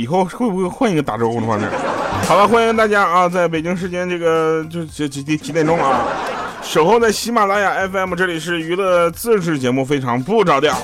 [0.00, 1.66] 以后会不会换一个打招呼的方式？
[2.26, 6.06] 好了，欢迎大家啊，在北京时间这个就几几几几点钟啊，
[6.62, 10.74] 守候在喜马拉雅 FM，这里是娱乐自制节目，非常不着调。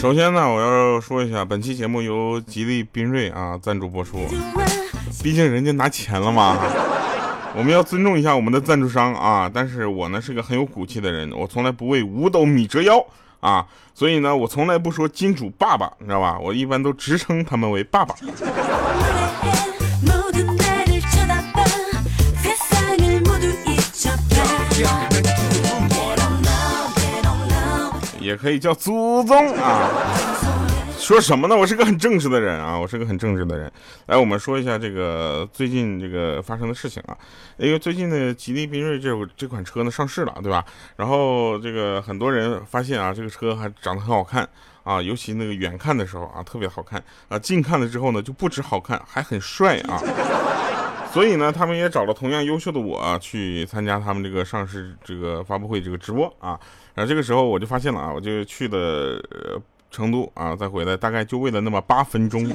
[0.00, 4.26] 首先呢，我要说一下，本期节目由吉利缤瑞啊赞助播出，
[5.22, 6.56] 毕竟人家拿钱了嘛，
[7.56, 9.50] 我们要尊重一下我们的赞助商啊。
[9.52, 13.04] 但是我呢是个很有骨气的人，我从来不为五斗米折腰
[13.40, 16.38] 啊，所以呢，我从来不说金主爸爸，你知道吧？
[16.38, 18.14] 我一般都直称他们为爸爸。
[28.20, 29.88] 也可以叫祖宗啊！
[31.10, 31.56] 说什么呢？
[31.56, 32.78] 我是个很正直的人啊！
[32.78, 33.68] 我是个很正直的人。
[34.06, 37.18] 来，我们说一下这个最近这个发生的事情啊。
[37.56, 40.64] 因为最近的吉利缤瑞这这款车呢上市了，对吧？
[40.94, 44.48] 然后这个很多人发现啊，这个车还长得很好看
[44.84, 50.00] 啊，尤其那个远看的时候啊特别好看啊，近看了之后呢就不止好看，还很帅啊。
[51.12, 56.50] 所以呢，他们也找了同样优秀的我去参加他们这个上市这个发布会这个直播啊。
[56.94, 59.20] 然后这个时候我就发现了啊，我就去了
[59.90, 62.54] 成都啊，再回来大概就为了那么八分钟啊。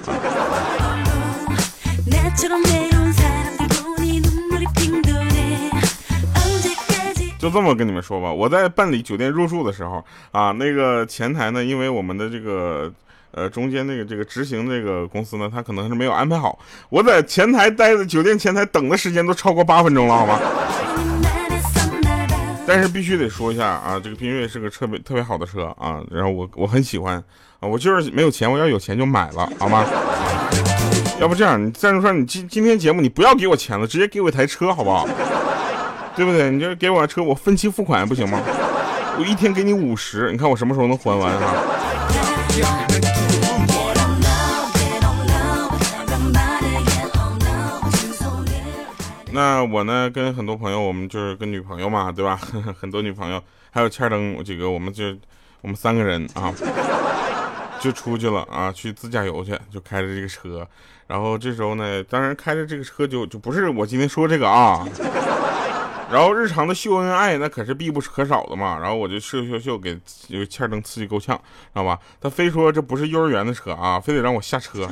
[7.38, 12.92] 就这么跟你们说吧，我在办理酒店入住的时候啊，那个前台呢，因为我们的这个
[13.30, 16.58] 呃中间那个这个执行这个公司呢，他可能是没有安排好，
[16.90, 20.40] 我在前台待的酒店前台等的时间都超过八分钟了，好吗？
[22.68, 27.16] 但是必须得说一下啊，这个缤瑞是个特别特别好的车啊，然后我我很喜欢
[27.60, 29.86] 啊，我就是没有钱，我要有钱就买了，好吗？
[31.20, 35.08] 要不这样，你赞助商，你今今天节目你不要给我钱了，直接给我一台车，好不好？
[36.16, 36.50] 对不对？
[36.50, 38.42] 你就给我车，我分期付款不行吗？
[39.18, 41.54] 我一天给你五十，你看我什么时候能还完啊？
[49.36, 52.40] 那我呢，跟很多朋友，我们就是跟女朋友嘛，对吧？
[52.80, 55.14] 很多女朋友，还有欠灯几个，我们就
[55.60, 56.54] 我们三个人啊，
[57.82, 60.66] 就出去了啊，去自驾游去，就开着这个车。
[61.08, 64.88] 然后这时候呢，当然开着这个车就就不是我今天说这个啊。
[66.10, 68.80] 然后日常的秀恩爱那可是必不可少的嘛。
[68.80, 70.00] 然后我就秀秀秀给
[70.50, 71.42] 欠灯刺激够呛，知
[71.74, 72.00] 道吧？
[72.22, 74.88] 他非说这不是幼儿园的车啊，非得让我下车。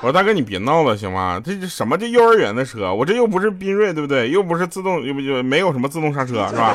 [0.00, 1.40] 我说大哥，你别闹了，行吗？
[1.44, 2.92] 这这什么叫幼儿园的车？
[2.92, 4.30] 我这又不是缤瑞，对不对？
[4.30, 6.74] 又不是自动，又不就没有什么自动刹车，是吧？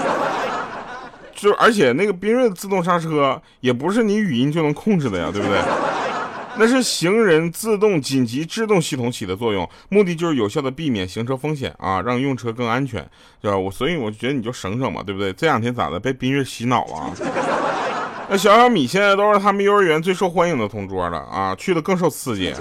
[1.33, 5.57] 就而且那个缤瑞的自动刹车也不是你语音就能控制的呀，对不对？
[6.57, 13.07] 那是行人自动紧急制动系统起的作用，目的就是有效的避免行车风险啊，让用车更安全，
[13.41, 13.57] 对吧？
[13.57, 15.31] 我所以我觉得你就省省嘛，对不对？
[15.33, 15.99] 这两天咋的？
[15.99, 17.13] 被缤瑞洗脑了？
[18.29, 22.53] 那小小米现在都是他们幼儿园最受欢迎的同桌了啊，去的更受刺激。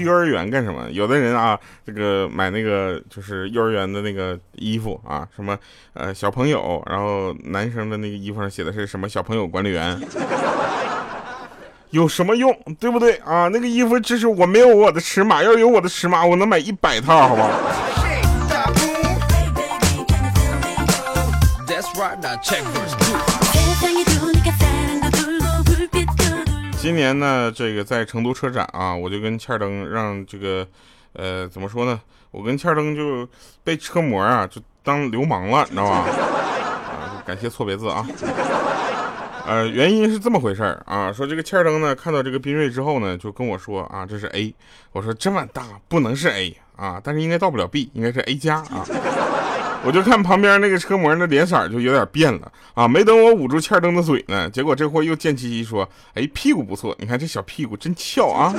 [0.00, 0.90] 去幼儿园干什么？
[0.90, 5.56] 有的人啊，这个买那个就是幼儿园的那个衣服啊，什么
[5.92, 10.00] 呃小朋友，然后男生的那个衣服上写的是什么小朋友管理员，
[11.90, 12.56] 有什么用？
[12.78, 13.48] 对不对啊？
[13.48, 17.50] 那个衣服这是我没有我的尺码，要有我的尺码，我能买一百套，好不好？
[26.80, 30.66] 今年呢，这个在成都车展啊，我就跟欠灯让这个，
[31.12, 32.00] 呃，怎么说呢？
[32.30, 33.28] 我跟欠灯就
[33.62, 36.06] 被车模啊，就当流氓了，你知道吧？
[36.88, 38.06] 啊，感谢错别字啊。
[39.46, 44.54] 呃，原因是这么回事儿啊，说这个欠灯呢，看到这个缤瑞之后呢，就跟我说啊，这是 A。
[44.92, 48.86] 我说这么大不能是 A 啊，但是应该到不了 B，应该是 A 加啊。
[49.82, 52.86] 我就看旁边那个车模的脸色就有点变了啊！
[52.86, 58.54] 没等我捂住欠灯的嘴呢，结果这货又贱兮兮说：“哎，屁股不错，你看这小屁股真翘啊！”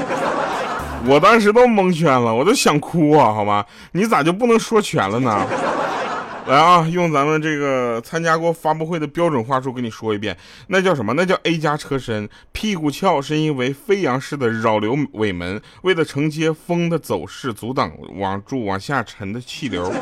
[1.05, 3.31] 我当时都蒙圈了，我都想哭啊！
[3.33, 5.45] 好吧，你咋就不能说全了呢？
[6.47, 10.35] 来啊，用咱们这个参加过发布会的标准话术跟你说一遍，
[10.67, 11.13] 那叫什么？
[11.13, 19.93] 那叫 A 加车身，屁股翘是因为飞扬式的扰流尾门，为了承接风的走势，阻挡往住往下沉的气流。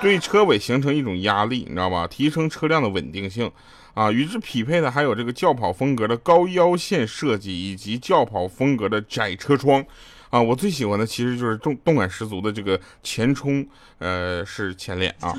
[0.00, 2.06] 对车尾形成一种压力，你知道吧？
[2.06, 3.50] 提升车辆的稳定性，
[3.94, 9.84] 啊，与之匹配的还有这个轿跑风格的高腰线设计，以及轿跑风格的窄车窗，
[10.30, 13.66] 啊，我最喜欢的其实就是动动感十足的这个前冲，
[13.98, 15.36] 呃，是前脸啊，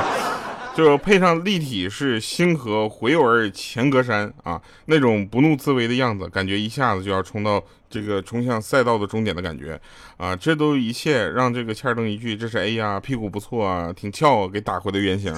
[0.76, 7.64] 就配上立体式星河回纹前格栅啊，那种不怒自威的样子，感觉一下子就要冲到。
[7.96, 9.80] 这个冲向赛道的终点的感觉
[10.18, 10.36] 啊！
[10.36, 15.32] 这都一切让这个欠儿登一句“这是哎呀，屁股不错啊，挺翘啊”给打回的原形。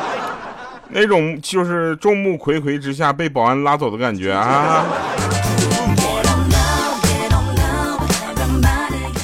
[0.88, 4.86] 那种就是众目睽睽之下被保安拉走的感觉啊！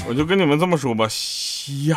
[0.07, 1.07] 我就跟你们这么说吧，
[1.87, 1.97] 呀。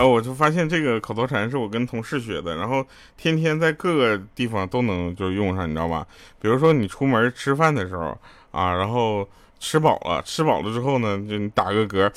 [0.00, 2.82] 哎，我就发现这个口头禅是我跟同事学的，然后
[3.18, 6.06] 天天在各个地方都能就用上，你知道吧？
[6.40, 8.16] 比如说你出门吃饭的时候
[8.50, 12.10] 啊，然后吃饱了，吃饱了之后呢，就你打个嗝，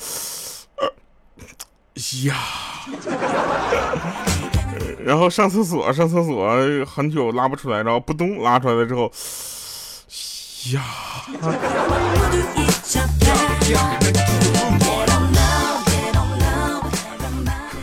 [2.26, 2.34] 呀，
[5.04, 6.48] 然后上厕所，上厕所
[6.86, 9.12] 很久拉不出来，然后扑通拉出来了之后，
[10.72, 10.82] 呀。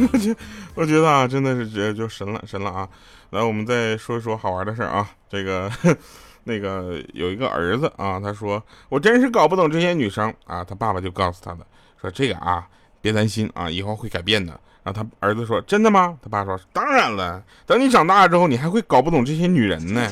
[0.11, 0.35] 我觉
[0.75, 2.87] 我觉得啊，真的是直接就神了神了啊！
[3.29, 5.07] 来，我们再说一说好玩的事儿啊。
[5.29, 5.71] 这个
[6.45, 10.63] 那个有一个儿子啊，他说我真是搞不懂这些女生啊。
[10.63, 11.65] 他爸爸就告诉他的，
[11.99, 12.67] 说这个啊，
[12.99, 14.59] 别担心啊，以后会改变的。
[14.83, 16.17] 然后他儿子说真的吗？
[16.23, 20.09] 他爸说当然了，等你长大了之后，你还会搞不懂这些女人呢。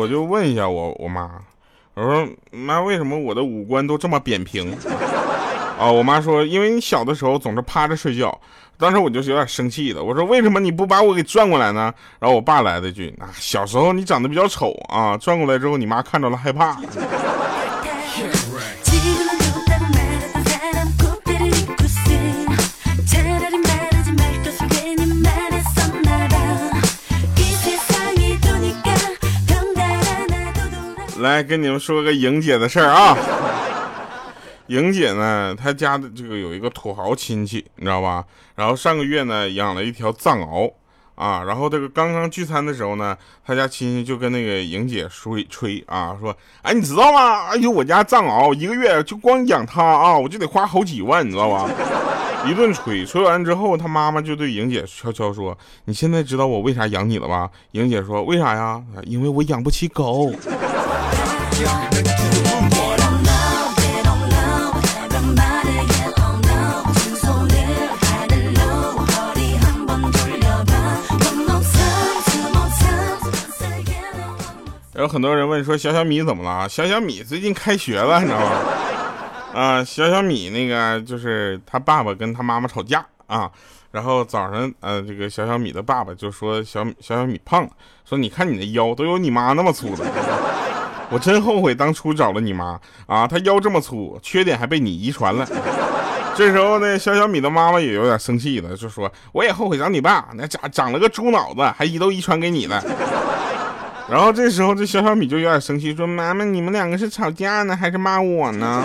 [0.00, 1.30] 我就问一下我我妈，
[1.92, 4.74] 我说妈，为什么我的五官都这么扁平？
[5.78, 8.40] 啊，我妈说，因为你小的时候总是趴着睡觉。
[8.78, 11.92] 当时我就是有点生气的，我说为什么你不把我给转过来呢？
[12.18, 16.80] 然后我爸来了一句，啊，小时候你长得比较丑啊，转过来之后你妈看着了害怕。
[31.20, 33.16] 来跟你们说个莹姐的事儿啊，
[34.68, 38.24] 莹姐呢，她家的这个有一个土豪亲戚，你知道吧？
[38.54, 40.72] 然后上个月呢养了一条藏獒
[41.14, 47.48] 啊，然后这个刚刚聚餐的时候呢，他家亲戚就跟那个莹姐吹吹啊，说，哎，你知道吗？
[47.48, 51.68] 哎呦，我家藏獒一个月就光养它啊，我就得花好几万，你知道吧？
[52.46, 57.50] 一顿吹，吹完之后，他妈妈就对莹姐悄悄说，你现在知道我为啥养你了吧？
[57.72, 58.82] 莹姐说，为啥呀？
[59.04, 60.32] 因为我养不起狗。
[74.94, 76.68] 有很多人问说小小米怎么了？
[76.68, 78.50] 小小米最近开学了，你知道吗？
[79.58, 83.50] 啊，小小米那个就是他爸爸跟他妈妈吵架啊，
[83.92, 87.70] 然后早上呃，这个小小米的爸爸就说小小小米胖了，
[88.04, 90.49] 说你看你的腰都有你妈那么粗了。
[91.10, 93.26] 我真后悔当初找了你妈啊！
[93.26, 95.46] 她腰这么粗，缺点还被你遗传了。
[96.36, 102.82] 这时候呢，小小米的妈妈也有点生气了，就说：“我也后悔找你爸，那长长了个猪脑子，还都遗传给你了。”
[104.08, 108.84] 然后这时候这小小米就有点生气，说：“妈妈，你们两个是吵架呢，还是骂我呢？”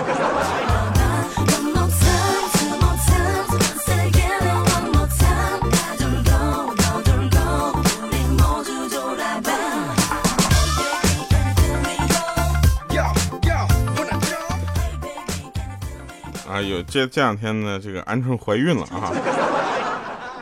[16.55, 19.11] 啊，有这这两天呢，这个鹌鹑怀孕了啊，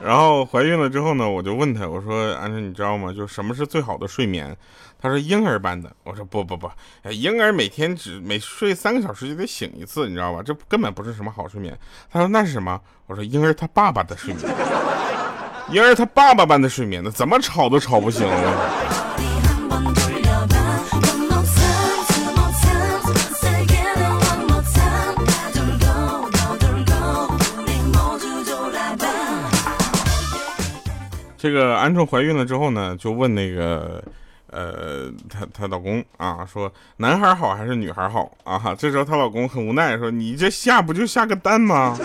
[0.05, 3.12] 然后怀孕了之后呢，我就问他，我说鹌鹑，你知道吗？
[3.12, 4.55] 就什么是最好的睡眠？
[5.01, 5.91] 他说婴儿般的。
[6.03, 6.70] 我说不不不，
[7.10, 10.43] 婴儿每天只每睡三个小时就得醒一次，你知道吧？
[10.46, 11.75] 这根本不是什么好睡眠。
[12.12, 12.79] 他说那是什么？
[13.08, 14.55] 我说婴儿他爸爸的睡眠，
[15.72, 18.29] 婴儿他爸爸般的睡眠，那怎么吵都吵不醒。
[31.43, 34.01] 这个鹌鹑怀孕了之后呢，就问那个，
[34.50, 38.73] 呃，她她老公啊，说男孩好还是女孩好啊？
[38.79, 41.97] 这时候她老公很无奈说：“你这下不就下个蛋吗？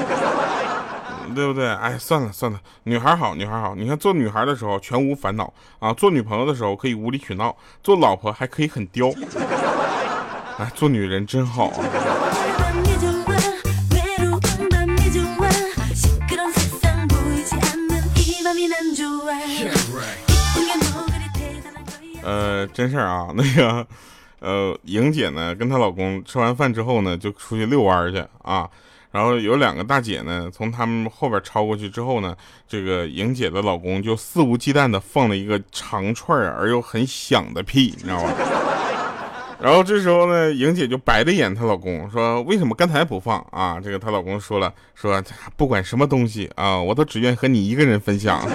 [1.36, 1.68] 对不对？
[1.68, 3.76] 哎，算了算了，女孩好，女孩好。
[3.76, 9.06] 你看做女孩的时候全无烦恼啊，做女朋友的时候可以无理取闹，做老婆还可以很刁。
[10.58, 11.78] 哎，做女人真好啊。”
[22.22, 23.86] 呃，真事儿啊，那个，
[24.40, 28.68] 呃，莹姐呢，跟她老公吃完饭之后呢，就出去遛弯去啊。
[29.10, 32.36] 然后有两个大姐呢，从他们后边超过去之后呢，
[32.68, 38.30] 这个莹姐的老公就肆无忌惮的放了一个长串而又很响的屁，你知道吗？
[39.60, 43.80] 然后这时候呢，莹姐就白了眼她老公，说为什么刚才不放啊？
[43.82, 45.20] 这个她老公说了，说
[45.56, 48.46] 不管什么东西啊，我都只愿和你一个人分享。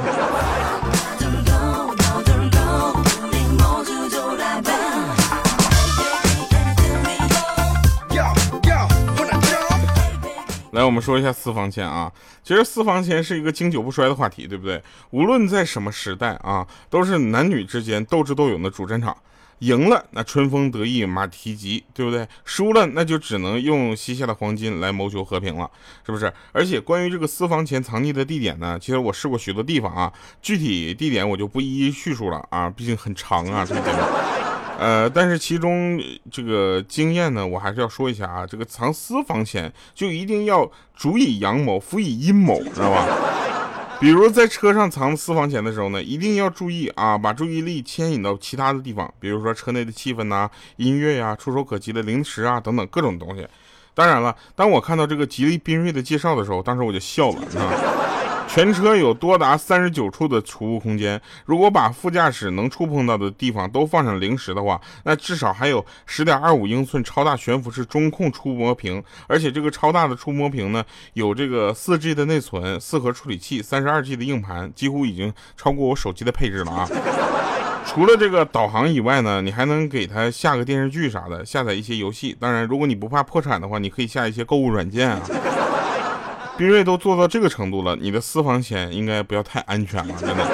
[10.74, 12.12] 来，我们说一下私房钱啊。
[12.44, 14.82] 其实私房钱是一个经久不衰的话题，对不对？
[15.12, 19.16] 无论在什么时代啊，都是男女之间斗智斗勇的主战场。
[19.60, 22.28] 赢了，那春风得意马蹄疾，对不对？
[22.44, 25.70] 输了，那就只能用膝下的黄金来谋求和平了，
[26.06, 26.34] 是不是？
[26.52, 30.12] 而且关于这个私房钱藏匿的地点呢，其实我试过许多地方啊，
[30.42, 34.43] 具体地点我就不一一叙述了啊，毕竟很长啊，这个节目。
[34.80, 36.02] 呃，但是其中
[36.32, 43.08] 这个经验呢，我还是要说一下啊，这个藏私房钱就一定要主以阳谋，辅以阴谋，知道吧？
[44.02, 53.48] 比如在车上藏私房钱的时候呢，一定要注意啊，把注意力牵引到其他的地方，比如说车内的气氛呐、音乐呀、触手可及的零食啊等等各种东西。
[53.94, 58.13] 当然了，当我看到这个吉利缤瑞的介绍的时候，当时我就笑了啊。
[58.54, 76.88] 全车有多达三十九处的储物空间，如果把副驾驶能触碰到的地方都放上零食的话，那至少还有十点二五英寸超大悬浮式中控触摸屏，而且这个超大的触摸屏呢，有这个四 G 的内存、四核处理器、三十二 G 的硬盘，几乎已经超过我手机的配置了啊！
[77.88, 82.38] 除了这个导航以外呢，你还能给它下个电视剧啥的，下载一些游戏。
[82.40, 85.20] 当然，如果你不怕破产的话，你可以下一些购物软件啊。
[86.56, 90.48] 缤瑞都做到这个程度了，你的私房钱应该不要太安全了，真的。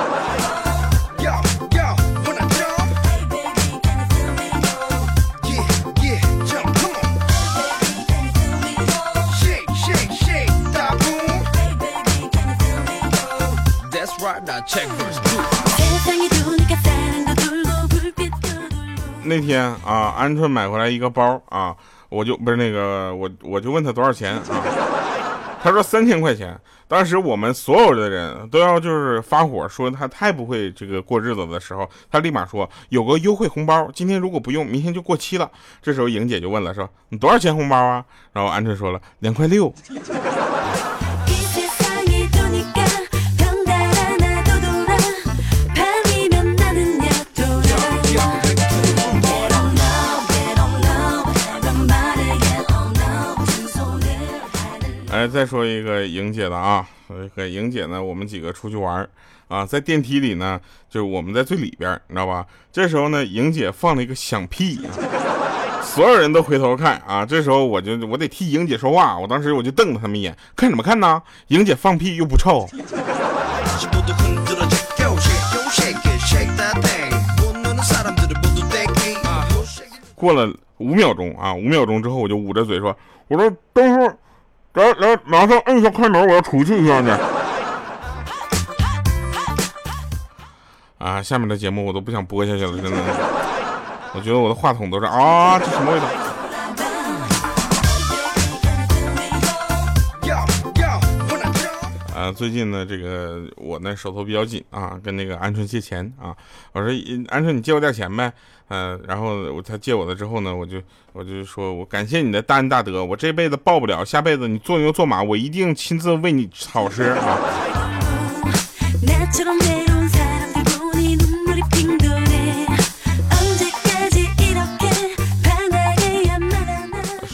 [19.22, 21.76] 那天啊，鹌鹑买回来一个包啊，
[22.10, 24.99] 我就不是那个我我就问他多少钱啊。
[25.62, 35.52] 他说三千块钱，当时我们所有的人都要就是发火，说他太不会这个过日子的时候，他立马说有个优惠红包，今天如果不用，明天就过期了。
[35.82, 38.04] 这时候莹姐就问了，说你多少钱红包啊？
[38.32, 39.74] 然后鹌鹑说了两块六。
[55.20, 56.88] 来再说一个莹姐的啊，
[57.36, 59.06] 和莹姐呢，我们几个出去玩
[59.50, 60.58] 啊，在电梯里呢，
[60.90, 62.46] 就是我们在最里边，你知道吧？
[62.72, 64.80] 这时候呢，莹姐放了一个响屁，
[65.84, 67.26] 所有人都回头看啊。
[67.26, 71.22] 这时候我就我得替莹姐说话，我当时我就瞪了他们一眼，看什么看呢？
[71.48, 72.66] 莹姐放屁又不臭。
[80.16, 82.96] 过了五秒钟啊，五秒钟之后我就捂着嘴说，
[83.28, 84.10] 我说等会。
[84.80, 87.20] 来来，马上摁一下快门，我要出去一下呢。
[90.98, 92.98] 啊，下面的节目我都不想播下去了，真的。
[94.14, 96.06] 我觉得我的话筒都是啊，这什么味道？
[102.32, 106.36] 最近呢，这个我呢手头比较紧啊，跟那个鹌鹑借钱啊。
[106.72, 108.32] 我说鹌鹑，你借我点钱呗。
[108.70, 110.82] 嗯，然后我他借我的之后呢，我就
[111.12, 117.40] 我就说我感谢你的大恩大德，我这辈子报不了，下辈子你做牛做马，我一定亲自为你好吃啊。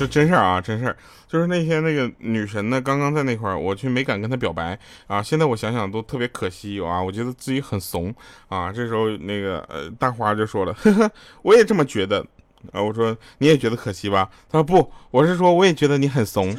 [0.08, 0.98] 真事儿啊，真事儿，
[1.28, 5.22] 就是那天那个女神呢，刚刚在那块儿，我却没敢跟她表白啊。
[5.22, 8.14] 现在我想想都特别可惜啊，我觉得自己很怂
[8.48, 8.72] 啊。
[8.72, 12.26] 这时候那个呃大花就说了， 呵呵，我也这么觉得
[12.72, 12.82] 啊。
[12.82, 14.30] 我说你也觉得可惜吧？
[14.50, 16.56] 他说不，我是说我也觉得你很怂。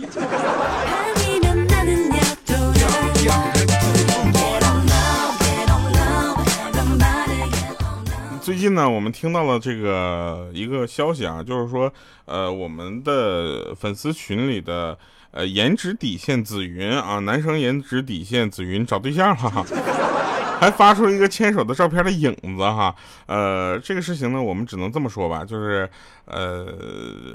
[8.66, 11.92] 近呢，我们听到了这个一个消息啊，就是说，
[12.24, 14.98] 呃，我们的粉丝群里的
[15.30, 19.64] 呃颜值底线紫云啊，男生颜值底线紫云找对象哈，
[20.58, 22.92] 还发出了一个牵手的照片的影子哈，
[23.26, 25.88] 呃，这个事情呢，我们只能这么说吧，就是
[26.24, 26.66] 呃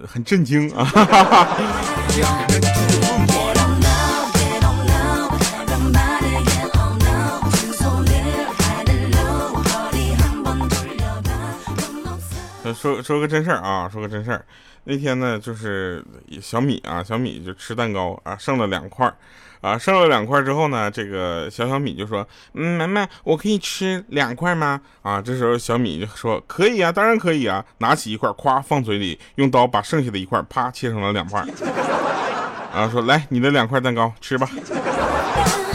[0.06, 0.84] 很震惊啊。
[0.84, 1.58] 哈 哈
[12.74, 14.46] 说说个真事儿啊，说个真事儿。
[14.86, 16.04] 那天呢，就是
[16.42, 19.13] 小米啊，小米就吃蛋糕啊，剩了两块
[19.62, 31.46] 啊，剩了两块之后呢，这个小小米就说：“嗯，妈妈，我可以吃两块吗？”啊，这时候小米就说：“可以啊，当然可以啊。”拿起一块，咵放嘴里，用刀把剩下的一块啪切成了两块，
[32.74, 34.50] 啊，说：“来，你的两块蛋糕吃吧。”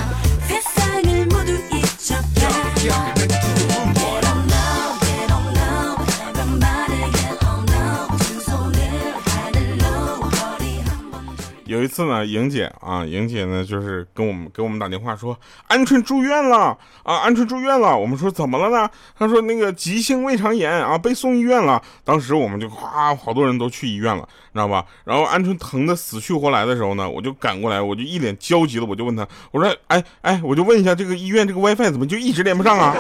[11.67, 15.37] 有一次呢，莹姐啊，莹姐呢就是跟我们给我们打电话说，
[15.69, 17.97] 鹌鹑住院了啊，鹌鹑住院了。
[17.97, 18.89] 我们说怎么了呢？
[19.19, 21.83] 她说那个急性胃肠炎啊，被送医院了。
[22.05, 24.85] 当时我们就哗，好多人都去医院了，知道吧？
[25.05, 32.95] 然后鹌鹑疼的死去活来的时候呢，我就赶过来，我就一脸焦急的，我就问他，我说，哎哎，我就问一下，这个医院这个 WiFi 怎么就一直连不上啊？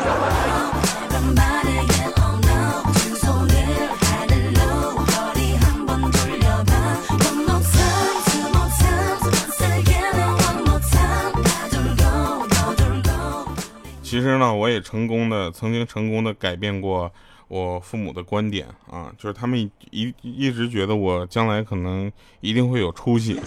[14.08, 17.10] 其实呢，我也成功的，曾经成功的改变过
[17.48, 19.58] 我父母的观点啊，就是他们
[19.90, 22.10] 一一直觉得我将来可能
[22.40, 23.40] 一定会有出息，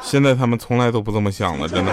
[0.00, 1.92] 现在他们从来都不这么想了，真的。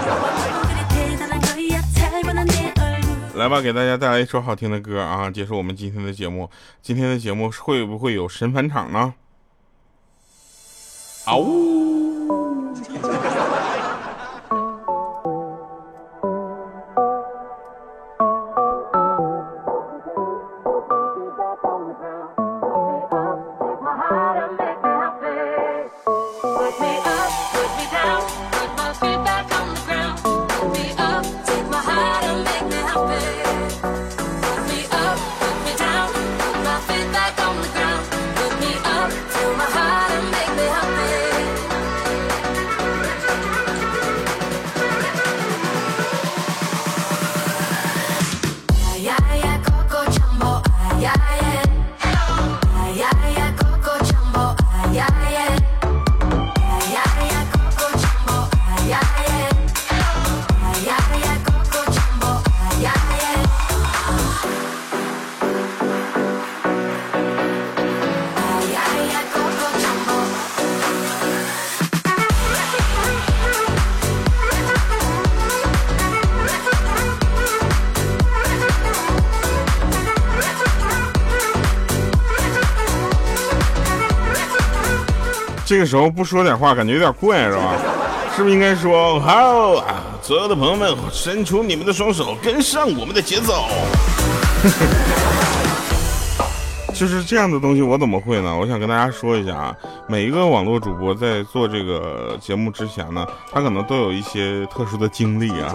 [3.36, 6.50] 来吧，给大家带来一首好听的歌啊，结束我们今天的节目。
[6.82, 9.16] 今天的节目会不会有神返场呢？
[11.26, 11.93] 嗷呜！
[85.74, 87.74] 这个时候不说点话，感觉有点怪，是吧？
[88.36, 90.04] 是不是应该说好啊？
[90.22, 93.66] 所有的朋友们，伸出你们的双手，跟上我们的节奏。
[96.94, 98.56] 就是这样的东西，我怎么会呢？
[98.56, 105.74] 我想跟大家说一下啊，每一个网络主播在做这个节目之前呢，他可能都有一些特殊的经历啊。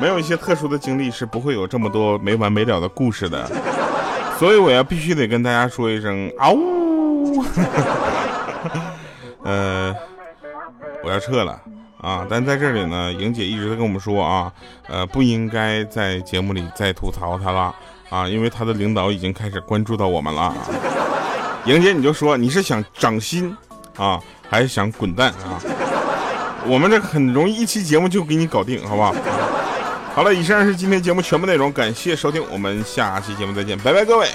[0.00, 3.50] 没有一些特殊的经历，是不会有这么多没完没了的故事的。
[4.38, 7.44] 所以我要必须得跟大家说一声啊呜。
[9.44, 9.94] 呃，
[11.04, 11.60] 我要撤了
[12.00, 12.26] 啊！
[12.28, 14.52] 但在这里呢，莹姐一直在跟我们说啊，
[14.88, 17.74] 呃，不应该在节目里再吐槽他了
[18.10, 20.54] 啊，因为他的领导已经开始关注到我们了。
[21.66, 23.56] 莹姐，你就说你是想涨薪
[23.96, 25.60] 啊，还是想滚蛋啊？
[26.66, 29.14] 我们这很容易，一期节目就给你搞定，好不好？
[30.14, 34.28] 好了，以上是今天节目全部内容，感谢收听，我们下期节目再见，拜拜，各位。